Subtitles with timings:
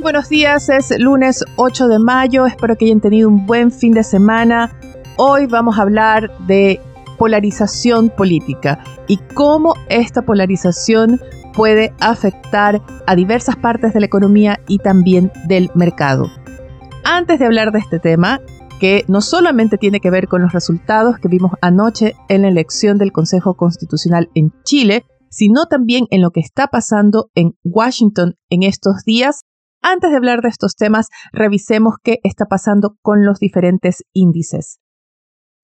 [0.00, 4.04] Buenos días, es lunes 8 de mayo, espero que hayan tenido un buen fin de
[4.04, 4.78] semana.
[5.16, 6.80] Hoy vamos a hablar de
[7.18, 8.78] polarización política
[9.08, 11.20] y cómo esta polarización
[11.52, 16.30] puede afectar a diversas partes de la economía y también del mercado.
[17.02, 18.40] Antes de hablar de este tema,
[18.78, 22.98] que no solamente tiene que ver con los resultados que vimos anoche en la elección
[22.98, 28.62] del Consejo Constitucional en Chile, sino también en lo que está pasando en Washington en
[28.62, 29.42] estos días,
[29.82, 34.78] antes de hablar de estos temas, revisemos qué está pasando con los diferentes índices.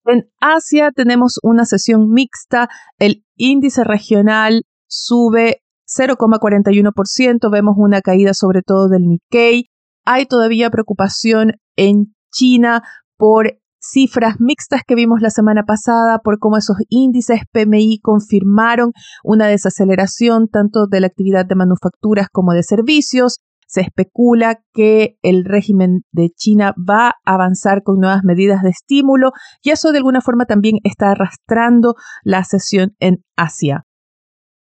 [0.06, 8.62] En Asia tenemos una sesión mixta, el índice regional sube 0,41%, vemos una caída sobre
[8.62, 9.70] todo del Nikkei,
[10.04, 12.82] hay todavía preocupación en China
[13.16, 18.92] por cifras mixtas que vimos la semana pasada, por cómo esos índices PMI confirmaron
[19.22, 23.40] una desaceleración tanto de la actividad de manufacturas como de servicios.
[23.74, 29.32] Se especula que el régimen de China va a avanzar con nuevas medidas de estímulo
[29.64, 33.82] y eso de alguna forma también está arrastrando la sesión en Asia.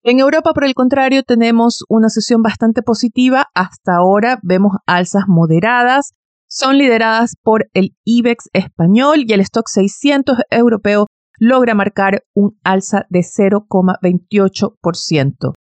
[0.05, 3.47] En Europa, por el contrario, tenemos una sesión bastante positiva.
[3.53, 6.12] Hasta ahora vemos alzas moderadas.
[6.48, 11.08] Son lideradas por el IBEX español y el stock 600 europeo
[11.41, 15.55] logra marcar un alza de 0,28%.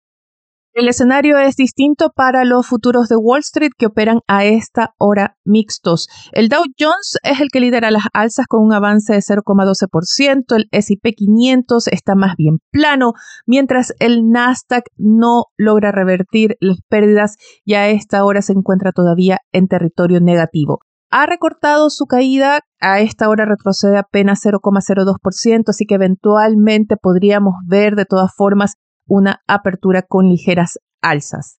[0.77, 5.35] El escenario es distinto para los futuros de Wall Street que operan a esta hora
[5.43, 6.07] mixtos.
[6.33, 10.67] El Dow Jones es el que lidera las alzas con un avance de 0,12%, el
[10.69, 13.13] SP 500 está más bien plano,
[13.47, 19.39] mientras el Nasdaq no logra revertir las pérdidas y a esta hora se encuentra todavía
[19.51, 20.81] en territorio negativo.
[21.09, 27.95] Ha recortado su caída, a esta hora retrocede apenas 0,02%, así que eventualmente podríamos ver
[27.95, 28.75] de todas formas
[29.07, 31.59] una apertura con ligeras alzas.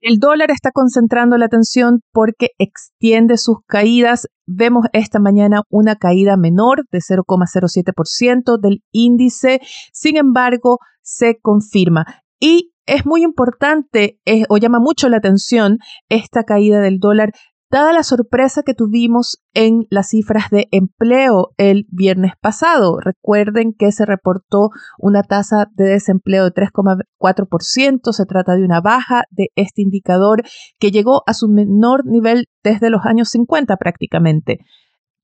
[0.00, 4.28] El dólar está concentrando la atención porque extiende sus caídas.
[4.46, 9.60] Vemos esta mañana una caída menor de 0,07% del índice.
[9.92, 12.04] Sin embargo, se confirma.
[12.38, 17.32] Y es muy importante o llama mucho la atención esta caída del dólar
[17.70, 22.98] dada la sorpresa que tuvimos en las cifras de empleo el viernes pasado.
[23.00, 28.12] Recuerden que se reportó una tasa de desempleo de 3,4%.
[28.12, 30.42] Se trata de una baja de este indicador
[30.78, 34.58] que llegó a su menor nivel desde los años 50 prácticamente.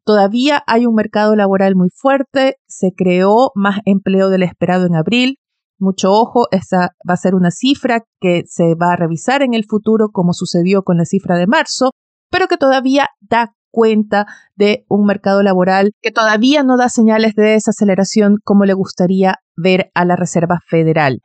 [0.05, 5.39] Todavía hay un mercado laboral muy fuerte, se creó más empleo del esperado en abril,
[5.79, 9.65] mucho ojo, esa va a ser una cifra que se va a revisar en el
[9.65, 11.93] futuro como sucedió con la cifra de marzo,
[12.35, 17.45] pero que todavía da cuenta de un mercado laboral que todavía no da señales de
[17.45, 21.21] desaceleración como le gustaría ver a la Reserva Federal.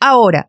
[0.00, 0.48] Ahora,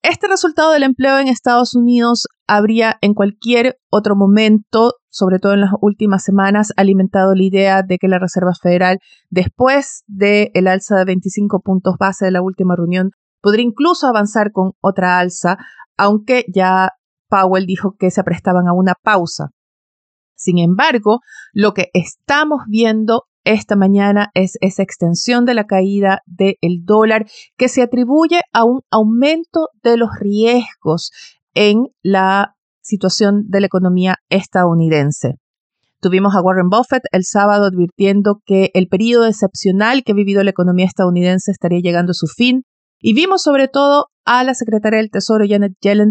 [0.00, 5.60] este resultado del empleo en Estados Unidos habría en cualquier otro momento, sobre todo en
[5.60, 10.96] las últimas semanas, alimentado la idea de que la Reserva Federal, después del el alza
[10.96, 13.10] de 25 puntos base de la última reunión,
[13.42, 15.58] podría incluso avanzar con otra alza,
[15.98, 16.92] aunque ya
[17.28, 19.50] Powell dijo que se prestaban a una pausa.
[20.36, 21.20] Sin embargo,
[21.52, 27.26] lo que estamos viendo esta mañana es esa extensión de la caída del dólar
[27.56, 31.10] que se atribuye a un aumento de los riesgos
[31.54, 35.36] en la situación de la economía estadounidense.
[36.00, 40.50] Tuvimos a Warren Buffett el sábado advirtiendo que el periodo excepcional que ha vivido la
[40.50, 42.64] economía estadounidense estaría llegando a su fin
[43.06, 46.10] y vimos sobre todo a la secretaria del Tesoro, Janet Yellen,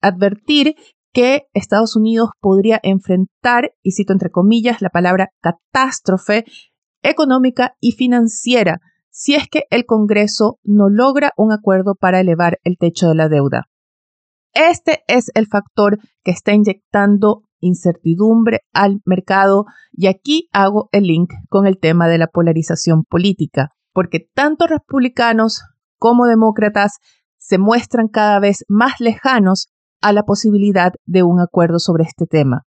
[0.00, 0.74] advertir
[1.12, 6.44] que Estados Unidos podría enfrentar, y cito entre comillas, la palabra catástrofe
[7.04, 12.76] económica y financiera si es que el Congreso no logra un acuerdo para elevar el
[12.76, 13.66] techo de la deuda.
[14.52, 21.30] Este es el factor que está inyectando incertidumbre al mercado y aquí hago el link
[21.48, 25.62] con el tema de la polarización política, porque tanto republicanos
[25.98, 26.98] como demócratas
[27.38, 29.68] se muestran cada vez más lejanos
[30.00, 32.62] a la posibilidad de un acuerdo sobre este tema.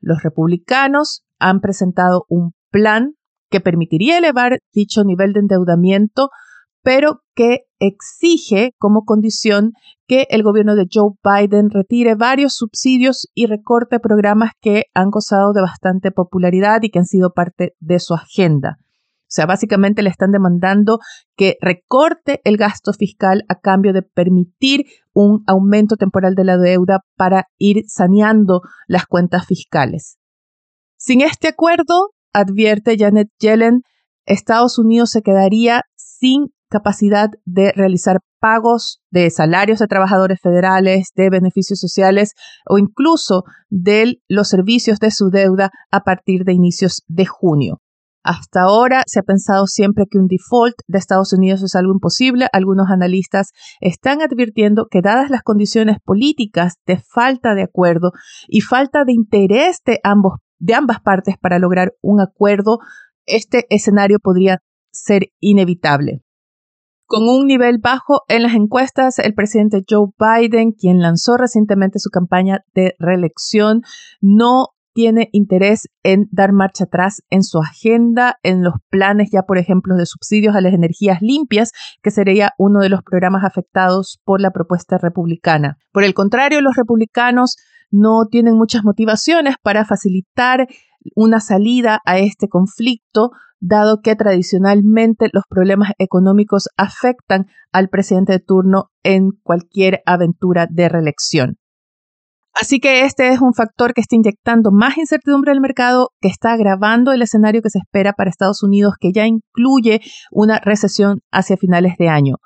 [0.00, 3.14] Los republicanos han presentado un plan
[3.50, 6.30] que permitiría elevar dicho nivel de endeudamiento,
[6.82, 9.72] pero que exige como condición
[10.06, 15.52] que el gobierno de Joe Biden retire varios subsidios y recorte programas que han gozado
[15.52, 18.78] de bastante popularidad y que han sido parte de su agenda.
[19.26, 20.98] O sea, básicamente le están demandando
[21.36, 27.00] que recorte el gasto fiscal a cambio de permitir un aumento temporal de la deuda
[27.16, 30.18] para ir saneando las cuentas fiscales.
[30.96, 33.82] Sin este acuerdo, advierte Janet Yellen,
[34.26, 41.30] Estados Unidos se quedaría sin capacidad de realizar pagos de salarios de trabajadores federales, de
[41.30, 42.34] beneficios sociales
[42.68, 47.80] o incluso de los servicios de su deuda a partir de inicios de junio.
[48.26, 52.48] Hasta ahora se ha pensado siempre que un default de Estados Unidos es algo imposible.
[52.52, 58.10] Algunos analistas están advirtiendo que dadas las condiciones políticas de falta de acuerdo
[58.48, 62.80] y falta de interés de, ambos, de ambas partes para lograr un acuerdo,
[63.26, 64.58] este escenario podría
[64.90, 66.22] ser inevitable.
[67.06, 72.10] Con un nivel bajo en las encuestas, el presidente Joe Biden, quien lanzó recientemente su
[72.10, 73.82] campaña de reelección,
[74.20, 79.58] no tiene interés en dar marcha atrás en su agenda, en los planes ya, por
[79.58, 81.72] ejemplo, de subsidios a las energías limpias,
[82.02, 85.76] que sería uno de los programas afectados por la propuesta republicana.
[85.92, 87.56] Por el contrario, los republicanos
[87.90, 90.66] no tienen muchas motivaciones para facilitar
[91.14, 98.40] una salida a este conflicto, dado que tradicionalmente los problemas económicos afectan al presidente de
[98.40, 101.58] turno en cualquier aventura de reelección.
[102.58, 106.52] Así que este es un factor que está inyectando más incertidumbre al mercado, que está
[106.52, 110.00] agravando el escenario que se espera para Estados Unidos, que ya incluye
[110.30, 112.36] una recesión hacia finales de año.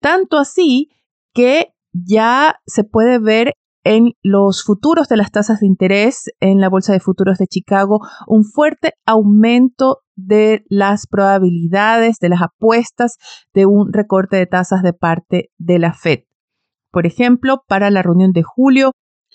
[0.00, 0.90] Tanto así
[1.34, 6.68] que ya se puede ver en los futuros de las tasas de interés en la
[6.68, 13.16] Bolsa de Futuros de Chicago un fuerte aumento de las probabilidades, de las apuestas
[13.52, 16.20] de un recorte de tasas de parte de la Fed.
[16.92, 18.92] Por ejemplo, para la reunión de julio,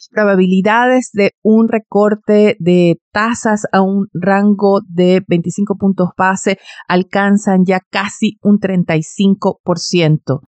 [0.09, 6.57] probabilidades de un recorte de tasas a un rango de 25 puntos base
[6.87, 10.41] alcanzan ya casi un 35%.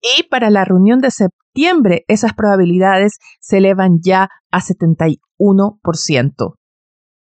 [0.00, 6.54] Y para la reunión de septiembre, esas probabilidades se elevan ya a 71%.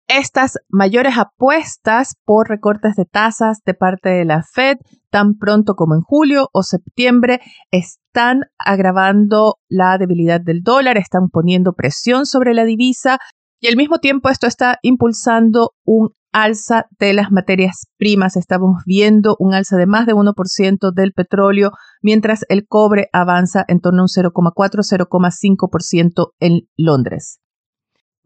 [0.09, 4.77] Estas mayores apuestas por recortes de tasas de parte de la Fed,
[5.09, 11.73] tan pronto como en julio o septiembre, están agravando la debilidad del dólar, están poniendo
[11.73, 13.19] presión sobre la divisa
[13.59, 18.37] y al mismo tiempo esto está impulsando un alza de las materias primas.
[18.37, 21.71] Estamos viendo un alza de más de 1% del petróleo,
[22.01, 27.41] mientras el cobre avanza en torno a un 0,4-0,5% en Londres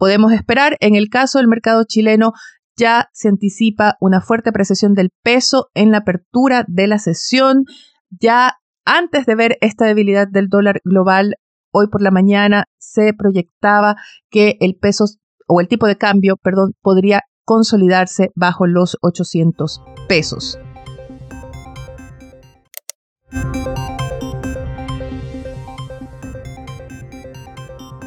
[0.02, 0.78] podemos esperar.
[0.80, 2.32] En el caso del mercado chileno,
[2.76, 7.66] ya se anticipa una fuerte apreciación del peso en la apertura de la sesión.
[8.10, 11.36] Ya antes de ver esta debilidad del dólar global,
[11.72, 13.96] hoy por la mañana se proyectaba
[14.32, 15.06] que el peso
[15.48, 20.58] o el tipo de cambio, perdón, podría consolidarse bajo los 800 pesos.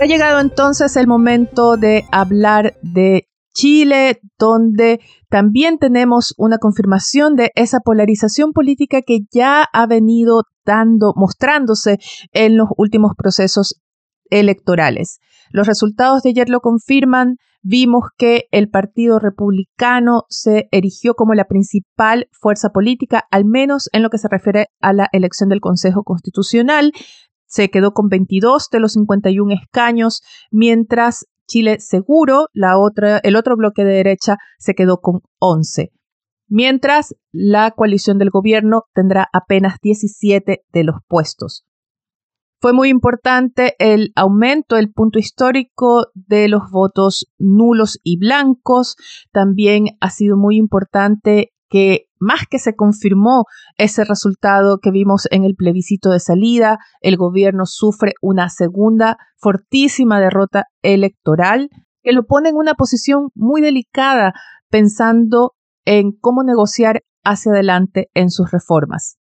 [0.04, 7.52] Ha llegado entonces el momento de hablar de Chile, donde también tenemos una confirmación de
[7.54, 12.00] esa polarización política que ya ha venido dando, mostrándose
[12.32, 13.80] en los últimos procesos
[14.28, 15.20] electorales.
[15.48, 17.36] Los resultados de ayer lo confirman.
[17.62, 24.02] Vimos que el Partido Republicano se erigió como la principal fuerza política, al menos en
[24.02, 26.92] lo que se refiere a la elección del Consejo Constitucional
[27.54, 33.56] se quedó con 22 de los 51 escaños, mientras Chile Seguro, la otra, el otro
[33.56, 35.92] bloque de derecha, se quedó con 11.
[36.49, 41.64] Mientras la coalición del gobierno tendrá apenas 17 de los puestos.
[42.61, 48.96] Fue muy importante el aumento, el punto histórico de los votos nulos y blancos.
[49.30, 53.47] También ha sido muy importante que más que se confirmó
[53.78, 60.21] ese resultado que vimos en el plebiscito de salida, el gobierno sufre una segunda fortísima
[60.21, 61.71] derrota electoral
[62.04, 64.35] que lo pone en una posición muy delicada
[64.71, 69.19] pensando en cómo negociar hacia adelante en sus reformas.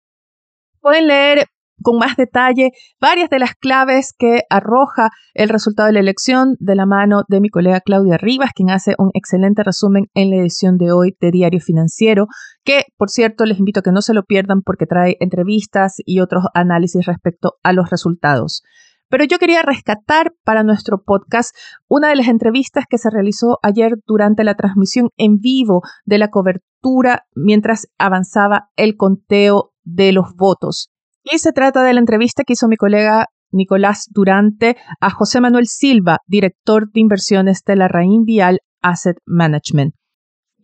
[0.80, 1.48] Pueden leer
[1.88, 6.76] con más detalle varias de las claves que arroja el resultado de la elección de
[6.76, 10.78] la mano de mi colega Claudia Rivas, quien hace un excelente resumen en la edición
[10.78, 12.28] de hoy de Diario Financiero,
[12.66, 16.20] que por cierto les invito a que no se lo pierdan porque trae entrevistas y
[16.20, 18.64] otros análisis respecto a los resultados.
[19.08, 21.56] Pero yo quería rescatar para nuestro podcast
[21.88, 26.32] una de las entrevistas que se realizó ayer durante la transmisión en vivo de la
[26.32, 30.92] cobertura mientras avanzaba el conteo de los votos.
[31.30, 35.68] Y se trata de la entrevista que hizo mi colega Nicolás Durante a José Manuel
[35.68, 39.94] Silva, director de inversiones de la Raín Vial Asset Management.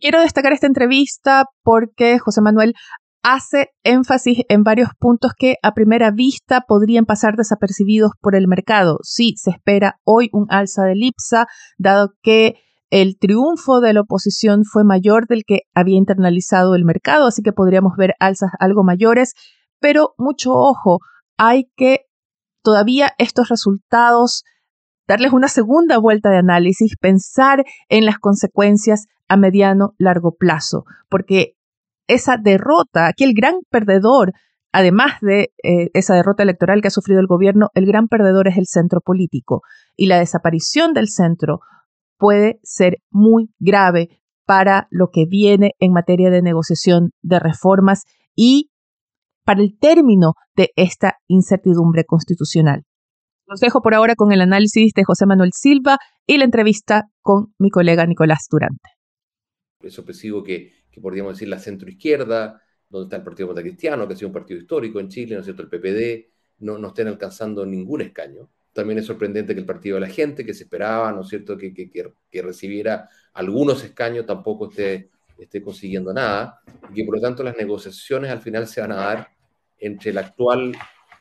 [0.00, 2.72] Quiero destacar esta entrevista porque José Manuel
[3.22, 8.98] hace énfasis en varios puntos que a primera vista podrían pasar desapercibidos por el mercado.
[9.02, 12.54] Sí, se espera hoy un alza de IPSA, dado que
[12.88, 17.52] el triunfo de la oposición fue mayor del que había internalizado el mercado, así que
[17.52, 19.34] podríamos ver alzas algo mayores,
[19.80, 20.98] pero mucho ojo,
[21.36, 22.06] hay que
[22.62, 24.44] todavía estos resultados
[25.06, 31.54] darles una segunda vuelta de análisis, pensar en las consecuencias a mediano, largo plazo, porque
[32.06, 34.32] esa derrota, aquí el gran perdedor,
[34.72, 38.58] además de eh, esa derrota electoral que ha sufrido el gobierno, el gran perdedor es
[38.58, 39.62] el centro político
[39.96, 41.60] y la desaparición del centro
[42.18, 48.04] puede ser muy grave para lo que viene en materia de negociación de reformas
[48.34, 48.70] y
[49.44, 52.82] para el término de esta incertidumbre constitucional.
[53.46, 57.54] Los dejo por ahora con el análisis de José Manuel Silva y la entrevista con
[57.58, 58.88] mi colega Nicolás Durante.
[59.80, 64.14] Es sorpresivo que, que podríamos decir la centroizquierda, donde está el Partido Demócrata Cristiano, que
[64.14, 65.62] ha sido un partido histórico en Chile, ¿no es cierto?
[65.62, 68.48] El PPD, no, no estén alcanzando ningún escaño.
[68.72, 71.58] También es sorprendente que el Partido de la Gente, que se esperaba, ¿no es cierto?,
[71.58, 76.60] que, que, que recibiera algunos escaños, tampoco esté, esté consiguiendo nada,
[76.90, 79.28] y que por lo tanto las negociaciones al final se van a dar
[79.78, 80.76] entre la actual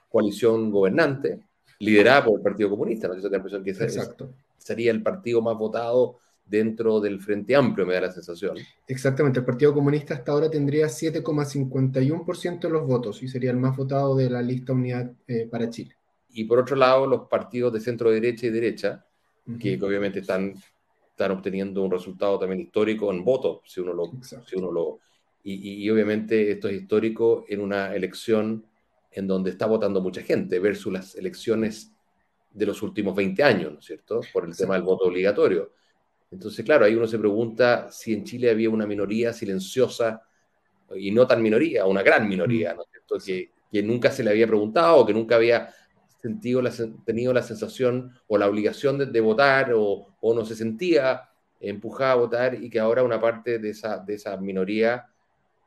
[0.09, 1.39] coalición gobernante,
[1.79, 3.15] liderada por el Partido Comunista, ¿no?
[3.15, 4.33] la impresión que Exacto.
[4.57, 8.57] sería el partido más votado dentro del Frente Amplio, me da la sensación.
[8.87, 13.75] Exactamente, el Partido Comunista hasta ahora tendría 7,51% de los votos y sería el más
[13.75, 15.95] votado de la lista Unidad eh, para Chile.
[16.29, 19.05] Y por otro lado, los partidos de centro derecha y derecha,
[19.59, 20.53] que obviamente están,
[21.13, 24.11] están obteniendo un resultado también histórico en votos, si uno lo...
[24.21, 24.99] Si uno lo
[25.45, 28.65] y, y obviamente esto es histórico en una elección
[29.11, 31.91] en donde está votando mucha gente versus las elecciones
[32.49, 34.21] de los últimos 20 años, ¿no es cierto?
[34.31, 35.73] Por el tema del voto obligatorio.
[36.31, 40.21] Entonces, claro, ahí uno se pregunta si en Chile había una minoría silenciosa
[40.95, 43.17] y no tan minoría, una gran minoría, ¿no es cierto?
[43.23, 45.69] Que, que nunca se le había preguntado o que nunca había
[46.23, 46.71] sentido la,
[47.05, 52.15] tenido la sensación o la obligación de, votar o, o, no se sentía empujada a
[52.15, 55.05] votar y que ahora una parte de esa, de esa minoría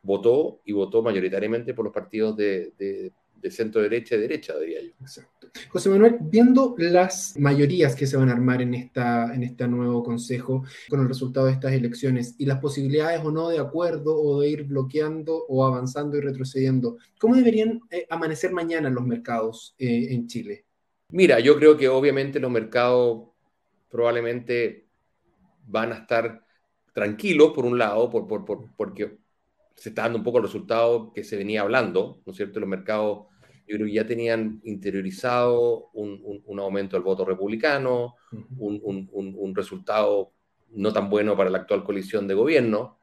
[0.02, 4.82] votó y votó mayoritariamente por los partidos de, de, de centro derecha y derecha, diría
[4.82, 4.90] yo.
[5.00, 5.48] Exacto.
[5.68, 10.02] José Manuel, viendo las mayorías que se van a armar en, esta, en este nuevo
[10.02, 14.40] consejo con el resultado de estas elecciones y las posibilidades o no de acuerdo o
[14.40, 20.08] de ir bloqueando o avanzando y retrocediendo, ¿cómo deberían eh, amanecer mañana los mercados eh,
[20.10, 20.64] en Chile?
[21.10, 23.28] Mira, yo creo que obviamente los mercados
[23.90, 24.88] probablemente
[25.66, 26.44] van a estar
[26.92, 29.18] tranquilos por un lado, por, por, por, porque
[29.76, 32.60] se está dando un poco el resultado que se venía hablando, ¿no es cierto?
[32.60, 33.26] Los mercados,
[33.68, 38.14] yo creo que ya tenían interiorizado un, un, aumento del voto republicano,
[38.58, 38.80] un,
[39.12, 40.32] un, resultado
[40.70, 42.98] no tan bueno para la actual coalición de gobierno.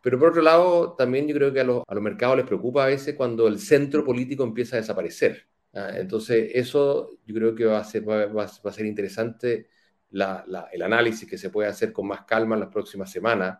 [0.00, 2.84] Pero por otro lado, también yo creo que a, los, a los mercados les preocupa
[2.84, 5.48] a veces cuando el centro político empieza a desaparecer.
[5.74, 5.90] ¿ah?
[5.94, 9.68] Entonces, eso yo creo que va a ser, va, va, a ser interesante
[10.10, 13.58] la, la, el análisis que se puede hacer con más calma en las próximas semanas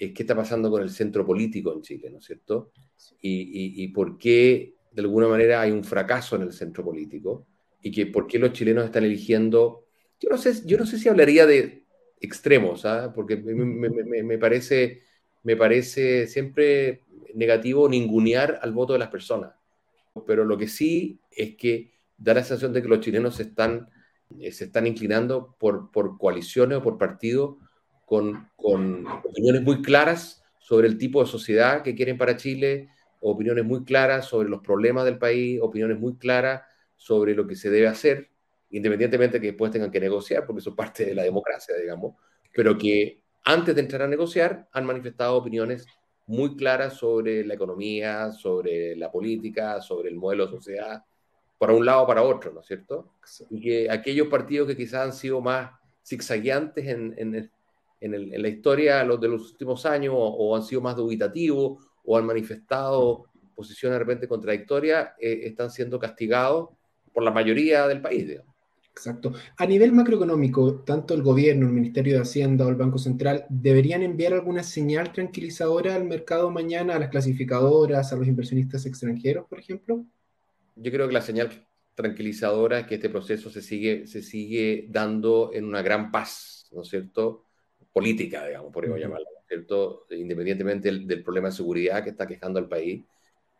[0.00, 2.72] es qué está pasando con el centro político en Chile, ¿no es cierto?
[3.20, 7.46] Y, por qué, de alguna manera, hay un fracaso en el centro político
[7.82, 9.84] y que por qué los chilenos están eligiendo,
[10.18, 11.84] yo no sé, yo no sé si hablaría de
[12.18, 13.12] extremos, ¿ah?
[13.14, 15.02] porque me, parece,
[15.42, 17.02] me parece siempre
[17.34, 19.52] negativo ningunear al voto de las personas.
[20.26, 23.90] Pero lo que sí es que da la sensación de que los chilenos se están,
[24.38, 27.56] eh, se están inclinando por, por coaliciones o por partidos
[28.10, 32.88] con, opiniones muy claras sobre el tipo de sociedad que quieren para Chile,
[33.20, 36.62] opiniones muy claras sobre los problemas del país, opiniones muy claras
[36.96, 38.28] sobre lo que se debe hacer,
[38.70, 42.16] independientemente de que después tengan que negociar, porque eso es parte de la democracia, digamos,
[42.52, 45.86] pero que antes de entrar a negociar han manifestado opiniones
[46.26, 51.04] muy claras sobre la economía, sobre la política, sobre el modelo de sociedad,
[51.58, 53.14] para un lado o para otro, ¿no es cierto?
[53.50, 55.70] Y que aquellos partidos que quizás han sido más
[56.04, 57.50] zigzagueantes en, en,
[58.00, 63.26] en, la historia de los últimos años o, han sido más dubitativos o han manifestado
[63.54, 66.70] posiciones de repente contradictorias, eh, están siendo castigados
[67.12, 68.40] por la mayoría del país.
[68.90, 69.32] Exacto.
[69.56, 74.02] A nivel macroeconómico, tanto el gobierno, el Ministerio de Hacienda o el Banco Central deberían
[74.02, 79.58] enviar alguna señal tranquilizadora al mercado mañana, a las clasificadoras, a los inversionistas extranjeros, por
[79.58, 80.04] ejemplo.
[80.76, 85.50] Yo creo que la señal tranquilizadora es que este proceso se sigue, se sigue dando
[85.52, 87.44] en una gran paz, ¿no es cierto?
[87.92, 90.06] Política, digamos, podríamos llamarla, ¿cierto?
[90.10, 93.02] Independientemente del, problema de seguridad que está quejando al país,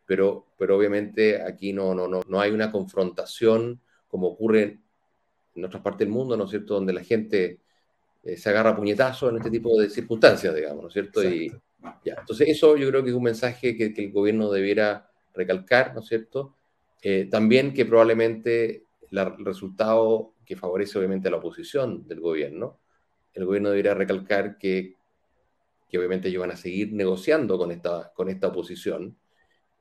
[0.06, 4.78] pero, pero obviamente aquí no, no, no, no hay una confrontación como ocurre
[5.54, 7.60] en otras partes del mundo, ¿no es cierto?, donde la gente
[8.22, 11.22] eh, se agarra puñetazos en este tipo de circunstancias, digamos, ¿no es cierto?
[11.24, 11.52] Y,
[12.04, 12.16] ya.
[12.18, 16.06] Entonces, eso yo creo que es un mensaje que, el gobierno debiera recalcar, ¿no es
[16.06, 16.54] cierto?
[17.02, 22.78] Eh, también que probablemente el resultado que favorece obviamente a la oposición del gobierno,
[23.34, 24.96] el gobierno debería recalcar que,
[25.88, 29.16] que obviamente ellos van a seguir negociando con esta, con esta oposición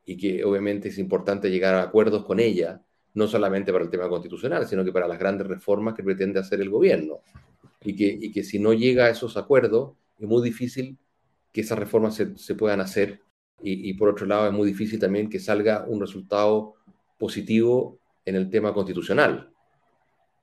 [0.06, 2.82] y que obviamente es importante llegar a acuerdos con ella,
[3.14, 6.62] no solamente para el tema constitucional, sino que para las grandes reformas que pretende hacer
[6.62, 7.20] el gobierno.
[7.82, 10.98] Y que, y que si no llega a esos acuerdos, es muy difícil
[11.52, 13.22] que esas reformas se, se puedan hacer.
[13.62, 16.76] Y, y, por otro lado, es muy difícil también que salga un resultado
[17.18, 19.52] positivo en el tema constitucional.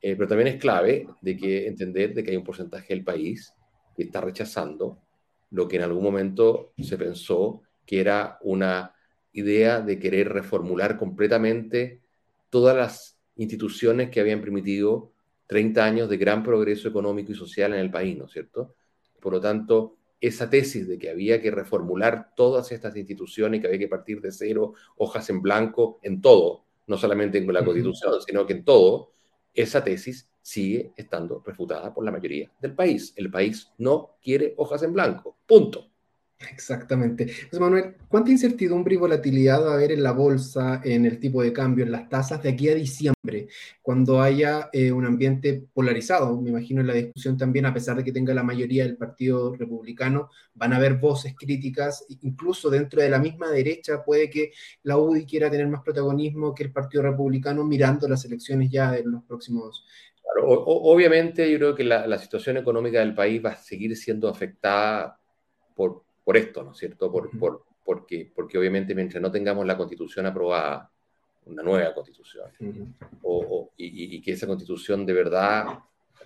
[0.01, 3.53] Eh, pero también es clave de que entender de que hay un porcentaje del país
[3.97, 4.99] que está rechazando
[5.51, 8.95] lo que en algún momento se pensó que era una
[9.33, 12.01] idea de querer reformular completamente
[12.51, 15.13] todas las instituciones que habían permitido
[15.47, 18.75] 30 años de gran progreso económico y social en el país, ¿no es cierto?
[19.21, 23.79] Por lo tanto, esa tesis de que había que reformular todas estas instituciones, que había
[23.79, 28.47] que partir de cero, hojas en blanco, en todo, no solamente en la Constitución, sino
[28.47, 29.13] que en todo,
[29.57, 33.13] esa tesis sigue estando refutada por la mayoría del país.
[33.17, 35.37] El país no quiere hojas en blanco.
[35.47, 35.91] Punto.
[36.39, 37.27] Exactamente.
[37.51, 41.43] José Manuel, ¿cuánta incertidumbre y volatilidad va a haber en la bolsa, en el tipo
[41.43, 43.49] de cambio, en las tasas de aquí a diciembre,
[43.81, 46.39] cuando haya eh, un ambiente polarizado?
[46.41, 49.55] Me imagino en la discusión también, a pesar de que tenga la mayoría del Partido
[49.55, 54.53] Republicano, van a haber voces críticas, incluso dentro de la misma derecha puede que
[54.83, 59.11] la UDI quiera tener más protagonismo que el Partido Republicano mirando las elecciones ya en
[59.11, 59.85] los próximos
[60.23, 65.21] Claro, obviamente yo creo que la, situación económica del país va a seguir siendo afectada
[65.75, 67.13] por, por esto, ¿no es cierto?
[67.13, 70.91] Por, por, porque, porque obviamente mientras no tengamos la constitución aprobada,
[71.45, 72.51] una nueva constitución,
[73.23, 75.67] o, y, y, que esa constitución de verdad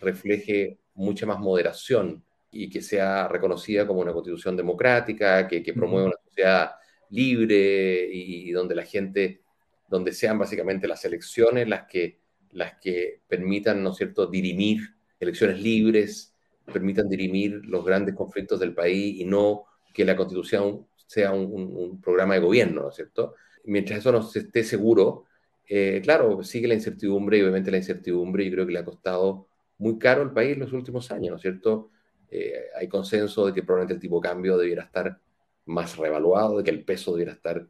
[0.01, 6.07] refleje mucha más moderación y que sea reconocida como una constitución democrática, que, que promueva
[6.07, 6.71] una sociedad
[7.11, 9.43] libre y, y, donde la gente,
[9.87, 12.21] donde sean básicamente las elecciones las que,
[12.53, 14.81] las que permitan, ¿no es cierto?, dirimir
[15.21, 16.35] elecciones libres,
[16.65, 22.35] permitan dirimir los grandes conflictos del país y no que la constitución sea un, programa
[22.35, 23.35] de gobierno, ¿no es cierto?
[23.65, 25.25] Mientras eso no esté seguro,
[25.69, 29.49] eh, claro, sigue la incertidumbre y obviamente la incertidumbre yo creo que le ha costado
[29.79, 31.91] muy caro al país los últimos años, ¿no es cierto?
[32.31, 35.19] Eh, hay consenso de que probablemente el tipo de cambio debiera estar
[35.67, 37.67] más revaluado, de que el peso debiera estar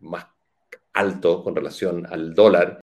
[0.00, 0.26] más
[0.92, 2.80] alto con relación al dólar.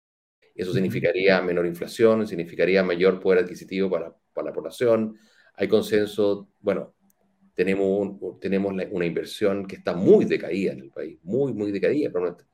[0.54, 5.18] Eso significaría menor inflación, significaría mayor poder adquisitivo para, para la población.
[5.56, 6.94] Hay consenso, bueno,
[7.62, 12.10] tenemos, tenemos una inversión que está muy decaída en el país, muy, muy decaída.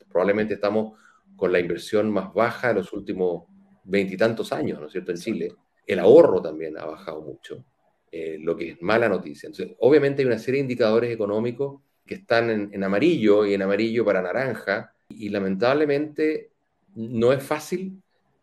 [0.10, 1.00] Probablemente estamos
[1.38, 3.46] con la inversión más baja de los últimos
[3.86, 5.54] veintitantos años, ¿no es cierto?, en Chile.
[5.86, 7.63] El ahorro también ha bajado mucho,
[8.12, 9.48] eh, lo que es mala noticia.
[9.48, 13.62] Entonces, obviamente hay una serie de indicadores económicos que están en, en amarillo y en
[13.62, 16.52] amarillo para naranja, y lamentablemente
[16.96, 18.02] no es fácil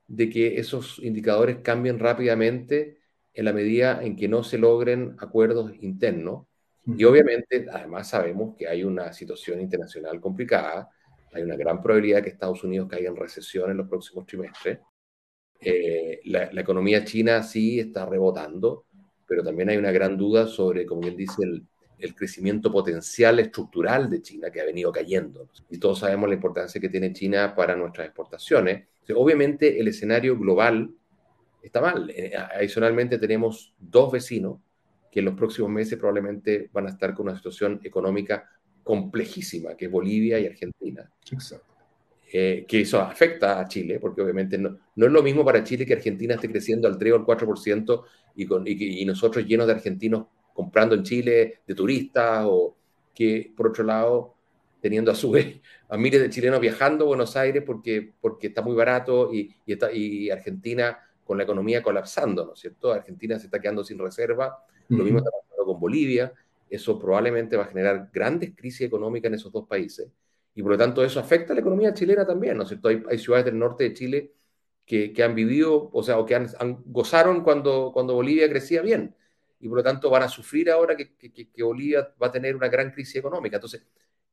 [0.08, 2.98] de que esos indicadores cambien rápidamente
[3.34, 6.46] en la medida en que no se logren acuerdos internos.
[6.86, 10.90] Y obviamente, además sabemos que hay una situación internacional complicada,
[11.32, 14.78] hay una gran probabilidad de que Estados Unidos caiga en recesión en los próximos trimestres.
[15.60, 18.86] Eh, la, la, economía china sí está rebotando,
[19.26, 21.66] pero también hay una gran duda sobre, como bien dice, el,
[21.98, 25.48] el crecimiento potencial estructural de China que ha venido cayendo.
[25.70, 28.86] Y todos sabemos la importancia que tiene China para nuestras exportaciones.
[29.14, 30.90] obviamente el escenario global
[31.62, 32.10] está mal.
[32.10, 34.60] Eh, adicionalmente tenemos dos vecinos
[35.14, 38.50] que en los próximos meses probablemente van a estar con una situación económica
[38.82, 41.08] complejísima, que es Bolivia y Argentina.
[41.30, 41.72] Exacto.
[42.32, 45.86] Eh, que eso afecta a Chile, porque obviamente no, no, es lo mismo para Chile
[45.86, 48.02] que Argentina esté creciendo al 3 o al 4%
[48.34, 48.72] y, con, y,
[49.02, 52.76] y nosotros llenos de argentinos comprando en Chile de turistas o
[53.14, 54.34] que por otro lado
[54.80, 58.62] teniendo a su vez a miles de chilenos viajando a Buenos Aires porque, porque está
[58.62, 62.92] muy barato y, y, está, y Argentina con la economía colapsando, ¿no es cierto?
[62.92, 66.32] Argentina se está quedando sin reserva, lo mismo está pasando con Bolivia,
[66.68, 70.08] eso probablemente va a generar grandes crisis económicas en esos dos países,
[70.54, 72.88] y por lo tanto eso afecta a la economía chilena también, ¿no es cierto?
[72.88, 74.32] Hay, hay ciudades del norte de Chile
[74.86, 78.82] que, que, han vivido, o sea, o que han, han, gozaron cuando, cuando Bolivia crecía
[78.82, 79.14] bien,
[79.60, 82.54] y por lo tanto van a sufrir ahora que, que, que Bolivia va a tener
[82.54, 83.56] una gran crisis económica.
[83.56, 83.86] Entonces,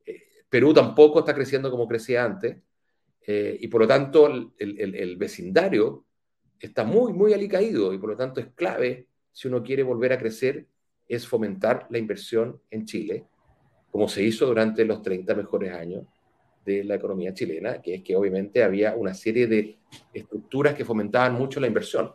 [0.06, 2.58] eh, Perú tampoco está creciendo como crecía antes,
[3.26, 6.06] eh, y por lo tanto el, el, el vecindario
[6.60, 10.18] está muy, muy alicaído y por lo tanto es clave, si uno quiere volver a
[10.18, 10.66] crecer,
[11.08, 13.26] es fomentar la inversión en Chile,
[13.92, 16.06] como se hizo durante los 30 mejores años,
[16.66, 19.78] de la economía chilena, que es que obviamente había una serie de
[20.14, 22.12] estructuras que fomentaban mucho la inversión.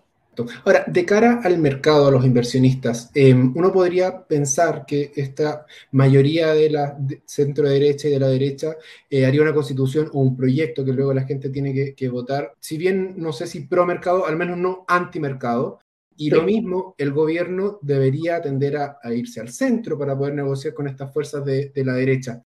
[0.64, 6.52] Ahora, de cara al mercado, a los inversionistas, em, uno podría pensar que esta mayoría
[6.52, 8.76] de la centro derecha y de la derecha
[9.08, 12.76] eh, haría una constitución o un proyecto que luego la gente tiene que, votar, si
[12.76, 15.80] bien no sé si pro mercado, al menos no anti mercado.
[16.16, 20.88] Y lo mismo, el gobierno debería tender a, irse al centro para poder negociar con
[20.88, 22.42] estas fuerzas de, de la derecha.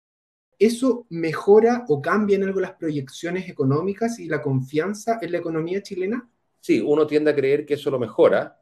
[0.58, 5.82] ¿Eso mejora o cambia en algo las proyecciones económicas y la confianza en la economía
[5.82, 6.28] chilena?
[6.66, 8.60] sí, uno tiende a creer que eso lo mejora,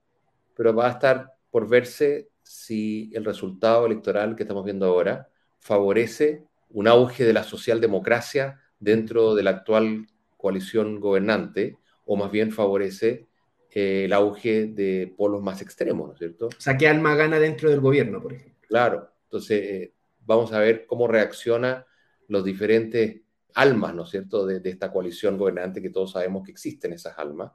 [0.55, 6.45] pero va a estar por verse si el resultado electoral que estamos viendo ahora favorece
[6.69, 13.27] un auge de la socialdemocracia dentro de la actual coalición gobernante o más bien favorece
[13.77, 16.47] eh, el auge de polos más extremos, ¿no es cierto?
[16.47, 18.69] O sea, que alma gana dentro del gobierno, por ejemplo.
[18.69, 21.85] Claro, entonces eh, vamos a ver cómo reacciona
[22.29, 23.23] los diferentes
[23.55, 27.19] almas, ¿no es cierto?, de, de, esta coalición gobernante que todos sabemos que existen esas
[27.19, 27.51] almas.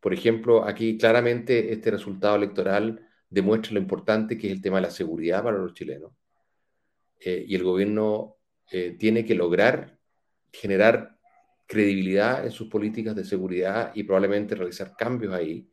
[0.00, 4.82] Por ejemplo, aquí claramente este resultado electoral demuestra lo importante que es el tema de
[4.82, 6.12] la seguridad para los chilenos.
[7.20, 8.36] Eh, y el gobierno
[8.98, 9.98] tiene que lograr
[10.50, 11.18] generar
[11.72, 15.66] credibilidad en sus políticas de seguridad y probablemente realizar cambios ahí.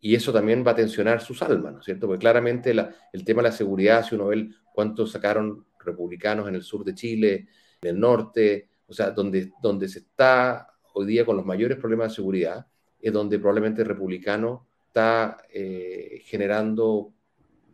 [0.00, 2.06] Y eso también va a tensionar sus almas, ¿no es cierto?
[2.06, 6.62] Porque claramente el tema de la seguridad, si uno ve cuántos sacaron republicanos en el
[6.62, 7.48] sur de Chile,
[7.82, 12.08] en el norte, o sea, donde, donde se está hoy día con los mayores problemas
[12.08, 12.66] de seguridad,
[12.98, 17.12] es donde probablemente el republicano está eh, generando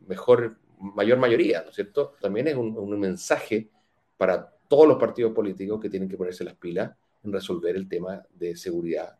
[0.06, 2.14] mejor, mayor mayoría, ¿no es cierto?
[2.20, 3.70] También es un, mensaje
[4.16, 6.90] para todos los partidos políticos que tienen que ponerse las pilas
[7.24, 9.18] en resolver el tema de seguridad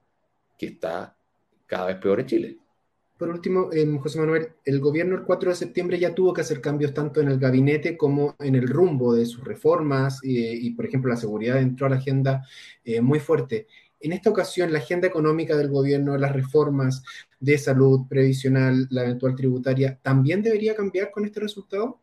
[0.59, 1.17] que está
[1.67, 2.59] cada vez peor en Chile.
[3.19, 6.61] Por último, eh, José Manuel, el gobierno el 4 de septiembre ya tuvo que hacer
[6.61, 11.11] cambios tanto en el gabinete como en el rumbo de sus reformas y, por ejemplo,
[11.11, 12.47] la seguridad entró a la agenda
[12.85, 13.67] eh, muy fuerte.
[13.99, 17.03] En esta ocasión, la agenda económica del gobierno, las reformas
[17.41, 22.01] de salud previsional, la eventual tributaria, ¿también debería cambiar con este resultado?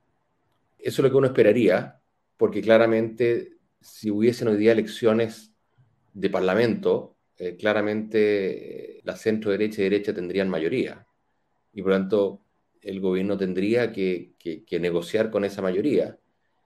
[0.77, 2.01] Eso es lo que uno esperaría,
[2.35, 5.54] porque claramente si hubiesen hoy día elecciones
[6.15, 11.05] de parlamento, eh, claramente eh, la centro derecha y derecha tendrían mayoría.
[11.73, 12.41] Y por lo tanto,
[12.81, 16.17] el gobierno tendría que, que negociar con esa mayoría.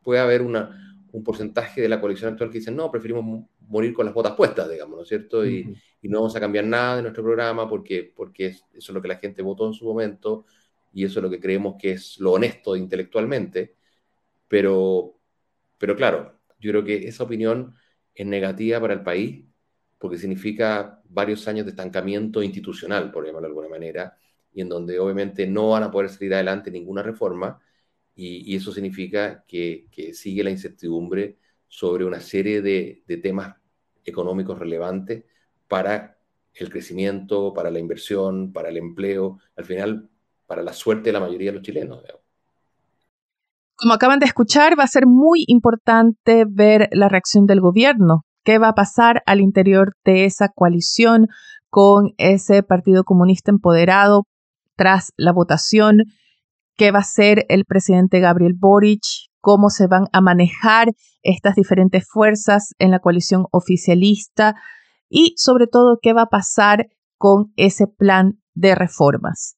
[0.01, 4.05] Puede haber una, un porcentaje de la coalición actual que dicen, no, preferimos morir con
[4.05, 5.45] las botas puestas, digamos, ¿no es cierto?
[5.45, 9.09] Y, no vamos a cambiar nada de nuestro programa porque, porque eso es lo que
[9.09, 10.45] la gente votó en su momento
[10.93, 13.75] y eso es lo que creemos que es lo honesto intelectualmente.
[14.47, 15.19] Pero,
[15.77, 17.75] pero claro, yo creo que esa opinión
[18.19, 19.45] es negativa para el país
[19.97, 24.17] porque significa varios años de estancamiento institucional, por llamarlo de alguna manera,
[24.53, 27.59] y en donde obviamente no van a poder salir adelante ninguna reforma
[28.15, 33.55] y, eso significa que, sigue la incertidumbre sobre una serie de, temas
[34.03, 35.23] económicos relevantes
[35.67, 36.17] para
[36.53, 40.09] el crecimiento, para la inversión, para el empleo, al final,
[40.45, 42.03] para la suerte de la mayoría de los chilenos.
[43.79, 48.23] Como acaban de escuchar, va a ser muy importante ver la reacción del gobierno.
[48.43, 51.27] ¿Qué va a pasar al interior de esa coalición
[51.69, 54.23] con ese Partido Comunista empoderado
[54.75, 56.03] tras la votación?
[56.79, 59.03] qué va a hacer el presidente Gabriel Boric,
[59.41, 60.87] cómo se van a manejar
[61.23, 64.55] estas diferentes fuerzas en la coalición oficialista
[65.09, 66.87] y sobre todo qué va a pasar
[67.17, 69.57] con ese plan de reformas.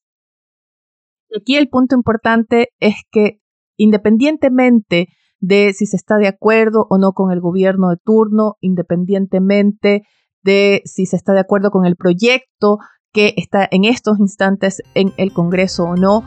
[1.34, 3.38] Aquí el punto importante es que
[3.76, 5.08] independientemente
[5.40, 10.02] de si se está de acuerdo o no con el gobierno de turno, independientemente
[10.42, 12.78] de si se está de acuerdo con el proyecto
[13.12, 16.24] que está en estos instantes en el Congreso o no,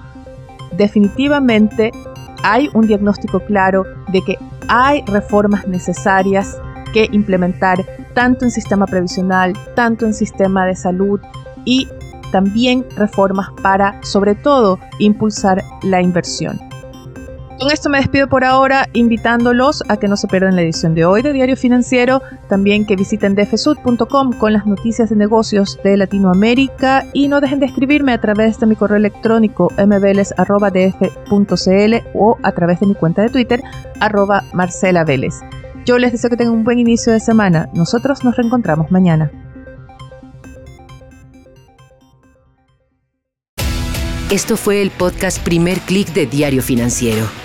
[0.77, 1.91] definitivamente
[2.43, 6.57] hay un diagnóstico claro de que hay reformas necesarias
[6.93, 11.19] que implementar tanto en sistema previsional, tanto en sistema de salud
[11.65, 11.87] y
[12.31, 16.59] también reformas para, sobre todo, impulsar la inversión.
[17.59, 21.05] Con esto me despido por ahora, invitándolos a que no se pierdan la edición de
[21.05, 27.05] hoy de Diario Financiero, también que visiten dfsud.com con las noticias de negocios de Latinoamérica
[27.13, 30.35] y no dejen de escribirme a través de mi correo electrónico mbveles.df.cl
[32.13, 33.63] o a través de mi cuenta de Twitter,
[34.01, 35.05] arroba Marcela.
[35.85, 37.69] Yo les deseo que tengan un buen inicio de semana.
[37.73, 39.31] Nosotros nos reencontramos mañana.
[44.29, 47.44] Esto fue el podcast Primer Click de Diario Financiero.